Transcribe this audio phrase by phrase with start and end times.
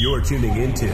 [0.00, 0.86] You're tuning into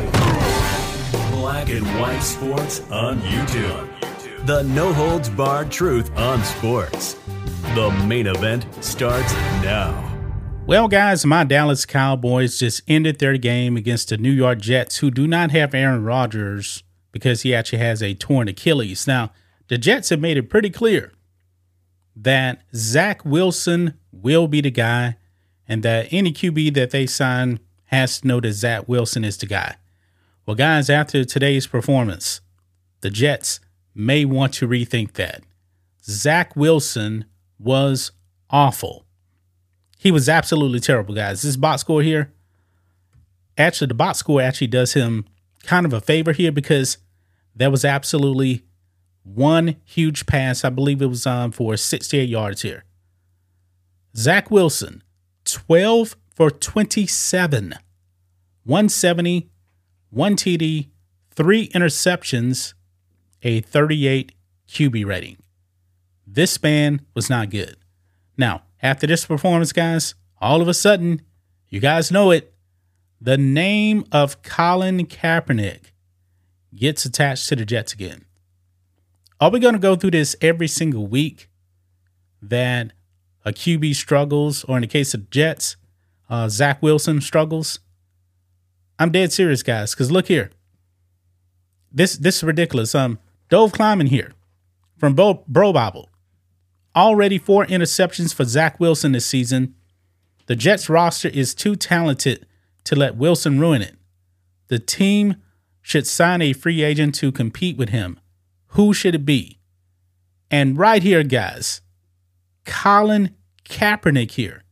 [1.30, 4.46] Black and White Sports on YouTube.
[4.46, 7.14] The no holds barred truth on sports.
[7.76, 10.12] The main event starts now.
[10.66, 15.12] Well, guys, my Dallas Cowboys just ended their game against the New York Jets, who
[15.12, 19.06] do not have Aaron Rodgers because he actually has a torn Achilles.
[19.06, 19.30] Now,
[19.68, 21.12] the Jets have made it pretty clear
[22.16, 25.16] that Zach Wilson will be the guy
[25.68, 29.46] and that any QB that they sign has to know that Zach Wilson is the
[29.46, 29.76] guy.
[30.44, 32.40] Well, guys, after today's performance,
[33.00, 33.60] the Jets
[33.94, 35.42] may want to rethink that.
[36.04, 37.24] Zach Wilson
[37.58, 38.12] was
[38.50, 39.04] awful.
[39.98, 41.42] He was absolutely terrible, guys.
[41.42, 42.32] This box score here,
[43.58, 45.24] actually, the box score actually does him
[45.64, 46.98] kind of a favor here because
[47.54, 48.64] there was absolutely
[49.24, 50.64] one huge pass.
[50.64, 52.84] I believe it was um, for 68 yards here.
[54.16, 55.02] Zach Wilson,
[55.44, 57.74] 12 for 27,
[58.64, 59.48] 170,
[60.10, 60.88] one TD,
[61.30, 62.74] three interceptions,
[63.42, 64.32] a 38
[64.68, 65.38] QB rating.
[66.26, 67.76] This man was not good.
[68.36, 71.22] Now, after this performance, guys, all of a sudden,
[71.70, 72.52] you guys know it,
[73.18, 75.92] the name of Colin Kaepernick
[76.74, 78.26] gets attached to the Jets again.
[79.40, 81.48] Are we going to go through this every single week
[82.42, 82.92] that
[83.42, 85.76] a QB struggles, or in the case of Jets,
[86.28, 87.80] uh, Zach Wilson struggles.
[88.98, 89.92] I'm dead serious, guys.
[89.92, 90.50] Because look here,
[91.92, 92.94] this this is ridiculous.
[92.94, 93.18] Um,
[93.48, 94.32] Dov Kleiman here
[94.96, 96.06] from Bro, BroBible.
[96.94, 99.74] Already four interceptions for Zach Wilson this season.
[100.46, 102.46] The Jets roster is too talented
[102.84, 103.96] to let Wilson ruin it.
[104.68, 105.36] The team
[105.82, 108.18] should sign a free agent to compete with him.
[108.68, 109.60] Who should it be?
[110.50, 111.80] And right here, guys,
[112.64, 113.34] Colin
[113.64, 114.62] Kaepernick here.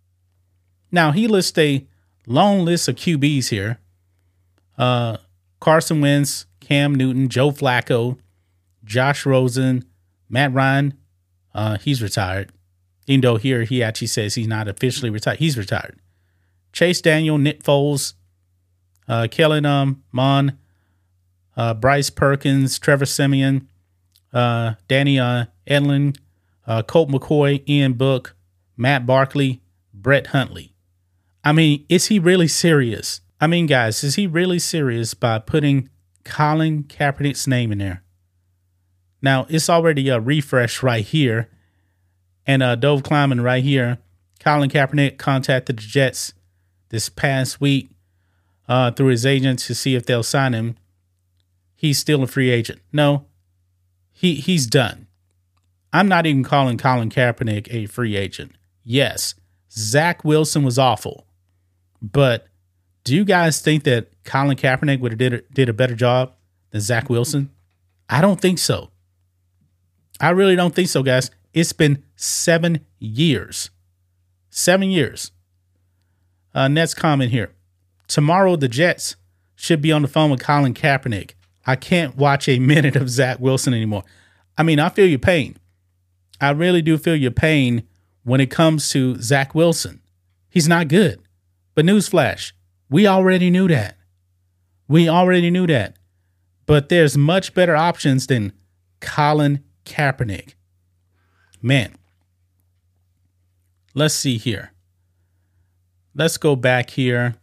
[0.95, 1.85] Now he lists a
[2.25, 3.81] long list of QBs here.
[4.79, 5.17] Uh,
[5.59, 8.17] Carson Wentz, Cam Newton, Joe Flacco,
[8.85, 9.85] Josh Rosen,
[10.29, 10.95] Matt Ryan.
[11.53, 12.53] Uh, he's retired.
[13.09, 15.99] Even though here he actually says he's not officially retired, he's retired.
[16.73, 18.15] Chase Daniel, Nick Foles,
[19.09, 20.57] uh, Kellen um, Mond,
[21.57, 23.67] uh, Bryce Perkins, Trevor Siemian,
[24.33, 26.17] uh, Danny uh, Etling,
[26.69, 28.37] uh, Colt McCoy, Ian Book,
[28.77, 29.61] Matt Barkley,
[29.93, 30.74] Brett Hundley.
[31.45, 33.21] I mean, is he really serious?
[33.41, 35.91] I mean, guys, is he really serious by putting
[36.25, 38.03] Colin Kaepernick's name in there?
[39.21, 41.51] Now, it's already a refresh right here.
[42.47, 43.99] And uh, Dov Kleiman right here.
[44.41, 46.35] Colin Kaepernick contacted the Jets
[46.91, 47.91] this past week
[48.69, 50.77] uh, through his agent to see if they'll sign him.
[51.75, 52.81] He's still a free agent.
[52.93, 53.27] No,
[54.13, 55.07] he he's done.
[55.93, 58.53] I'm not even calling Colin Kaepernick a free agent.
[58.83, 59.35] Yes,
[59.71, 61.27] Zach Wilson was awful,
[62.13, 62.47] but
[63.05, 66.33] do you guys think that Colin Kaepernick would have did a, did a better job
[66.71, 67.51] than Zach Wilson?
[68.09, 68.91] I don't think so.
[70.21, 71.31] I really don't think so, guys.
[71.53, 73.71] It's been seven years.
[74.51, 75.33] Seven years.
[76.55, 77.53] Uh, next comment here.
[78.07, 79.17] Tomorrow, the Jets
[79.55, 81.33] should be on the phone with Colin Kaepernick.
[81.67, 84.05] I can't watch a minute of Zach Wilson anymore.
[84.57, 85.57] I mean, I feel your pain.
[86.41, 87.85] I really do feel your pain
[88.23, 90.01] when it comes to Zach Wilson.
[90.49, 91.21] He's not good.
[91.75, 92.53] But newsflash,
[92.89, 93.97] we already knew that.
[94.89, 95.97] We already knew that.
[96.67, 98.53] But there's much better options than
[99.01, 100.55] Colin Kaepernick.
[101.61, 101.95] Man,
[103.95, 104.73] let's see here.
[106.15, 107.37] Let's go back here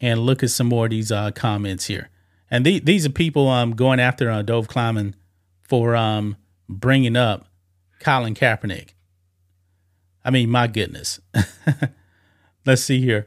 [0.00, 2.08] and look at some more of these uh, comments here.
[2.50, 5.14] And the, these are people um, going after uh, Dov Kleiman
[5.60, 6.36] for um,
[6.68, 7.46] bringing up
[8.00, 8.90] Colin Kaepernick.
[10.24, 11.20] I mean, my goodness.
[12.66, 13.26] Let's see here.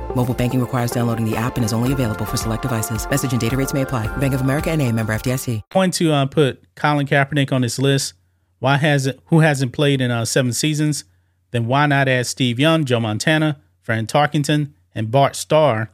[0.15, 3.09] Mobile banking requires downloading the app and is only available for select devices.
[3.09, 4.05] Message and data rates may apply.
[4.17, 5.61] Bank of America and a member FDIC.
[5.71, 8.13] Going to uh, put Colin Kaepernick on this list.
[8.59, 11.05] Why hasn't who hasn't played in uh, seven seasons?
[11.51, 15.89] Then why not add Steve Young, Joe Montana, Fran Tarkenton, and Bart Starr?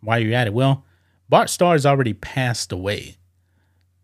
[0.00, 0.54] Why are you at it?
[0.54, 0.84] Well,
[1.28, 3.16] Bart Starr has already passed away.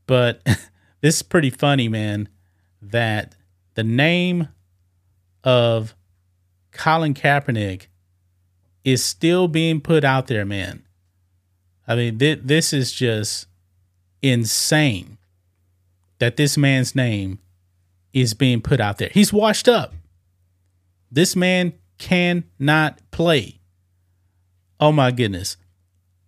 [0.07, 0.43] But
[1.01, 2.29] this is pretty funny, man,
[2.83, 3.37] that
[3.75, 4.49] the name
[5.45, 5.95] of
[6.73, 7.87] Colin Kaepernick
[8.85, 10.83] is still being put out there, man.
[11.87, 13.47] I mean, th- this is just
[14.23, 15.19] insane
[16.19, 17.39] that this man's name
[18.13, 19.11] is being put out there.
[19.13, 19.95] He's washed up.
[21.11, 23.61] This man cannot play.
[24.79, 25.57] Oh my goodness.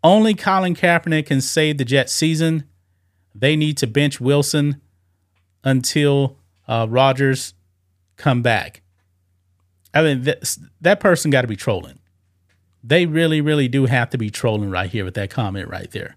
[0.04, 2.64] Only Colin Kaepernick can save the Jets season.
[3.34, 4.80] They need to bench Wilson
[5.64, 7.54] until uh, Rodgers
[8.16, 8.82] come back.
[9.94, 11.98] I mean, that, that person got to be trolling.
[12.82, 16.16] They really, really do have to be trolling right here with that comment right there.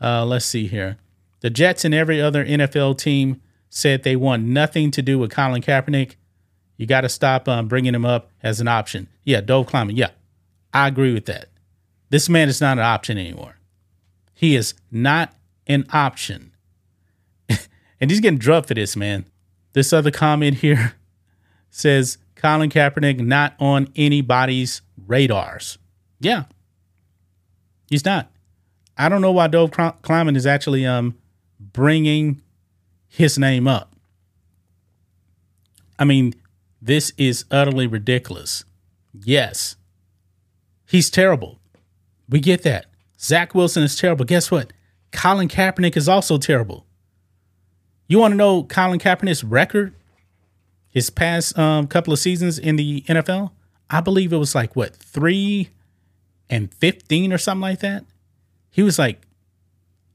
[0.00, 0.98] Uh, let's see here.
[1.40, 5.62] The Jets and every other NFL team said they want nothing to do with Colin
[5.62, 6.14] Kaepernick.
[6.76, 9.08] You got to stop um, bringing him up as an option.
[9.24, 9.96] Yeah, Dov Kleiman.
[9.96, 10.10] Yeah,
[10.72, 11.48] I agree with that.
[12.10, 13.56] This man is not an option anymore.
[14.34, 15.34] He is not
[15.66, 16.52] an option.
[17.48, 19.24] and he's getting drugged for this, man.
[19.72, 20.94] This other comment here
[21.70, 25.78] says Colin Kaepernick not on anybody's radars.
[26.20, 26.44] Yeah,
[27.88, 28.30] he's not.
[28.96, 29.70] I don't know why Dov
[30.02, 31.16] Kleiman is actually um
[31.58, 32.40] bringing
[33.08, 33.94] his name up.
[35.98, 36.34] I mean,
[36.80, 38.64] this is utterly ridiculous.
[39.12, 39.76] Yes,
[40.86, 41.58] he's terrible.
[42.28, 42.86] We get that.
[43.20, 44.24] Zach Wilson is terrible.
[44.24, 44.72] Guess what?
[45.12, 46.86] Colin Kaepernick is also terrible.
[48.08, 49.94] You want to know Colin Kaepernick's record?
[50.88, 53.52] His past um, couple of seasons in the NFL?
[53.92, 55.68] I believe it was like what, three
[56.48, 58.04] and 15 or something like that?
[58.70, 59.26] He was like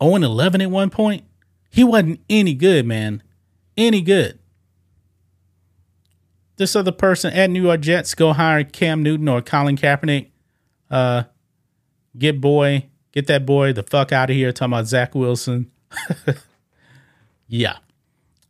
[0.02, 1.24] 0 and 11 at one point.
[1.70, 3.22] He wasn't any good, man.
[3.78, 4.40] Any good.
[6.56, 10.32] This other person at New York Jets go hire Cam Newton or Colin Kaepernick.
[10.90, 11.24] Uh,
[12.18, 14.52] get boy, get that boy the fuck out of here.
[14.52, 15.70] Talking about Zach Wilson.
[17.48, 17.78] yeah.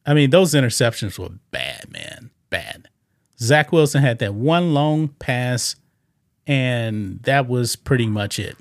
[0.06, 2.32] I mean, those interceptions were bad, man.
[2.50, 2.88] Bad.
[3.40, 5.76] Zach Wilson had that one long pass,
[6.46, 8.58] and that was pretty much it.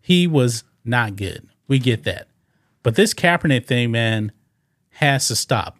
[0.00, 1.48] He was not good.
[1.68, 2.28] We get that.
[2.82, 4.32] But this Kaepernick thing, man,
[4.90, 5.78] has to stop.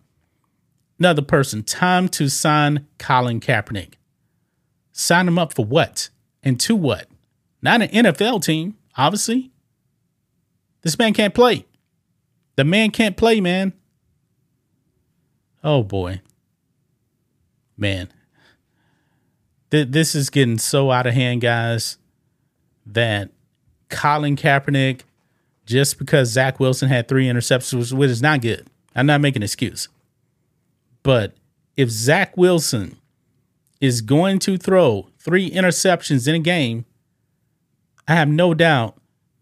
[0.99, 3.95] Another person, time to sign Colin Kaepernick.
[4.93, 6.11] Sign him up for what?
[6.45, 7.09] And to what?
[7.61, 9.51] Not an NFL team, obviously.
[10.83, 11.67] This man can't play.
[12.57, 13.73] The man can't play, man.
[15.65, 16.21] Oh boy.
[17.77, 18.13] Man.
[19.71, 21.99] Th- this is getting so out of hand, guys,
[22.87, 23.31] that
[23.89, 25.03] Colin Kaepernick,
[25.67, 28.67] just because Zach Wilson had three interceptions, which is not good.
[28.95, 29.89] I'm not making an excuse.
[31.03, 31.35] But
[31.77, 32.97] if Zach Wilson
[33.81, 36.85] is going to throw three interceptions in a game,
[38.07, 38.97] I have no doubt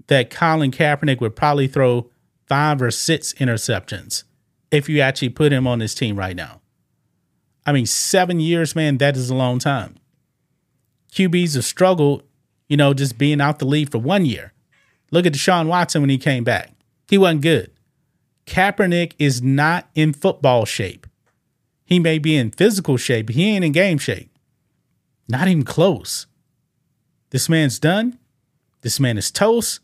[0.07, 2.11] that Colin Kaepernick would probably throw
[2.47, 4.25] five or six interceptions
[4.71, 6.60] if you actually put him on this team right now.
[7.67, 9.97] I mean, seven years, man, that is a long time.
[11.13, 12.23] QBs have struggled,
[12.69, 14.53] you know, just being out the league for one year.
[15.11, 16.73] Look at Deshaun Watson when he came back.
[17.09, 17.71] He wasn't good.
[18.47, 21.07] Kaepernick is not in football shape.
[21.85, 24.31] He may be in physical shape, but he ain't in game shape.
[25.29, 26.27] Not even close.
[27.31, 28.19] This man's done.
[28.83, 29.81] This man is toast.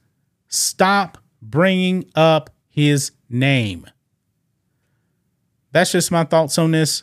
[0.49, 3.87] Stop bringing up his name.
[5.73, 7.03] That's just my thoughts on this.